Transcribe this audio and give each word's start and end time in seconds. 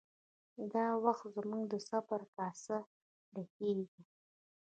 دا 0.73 0.85
وخت 1.05 1.25
زموږ 1.37 1.63
د 1.69 1.75
صبر 1.89 2.21
کاسه 2.35 2.77
ډکیږي 3.33 4.01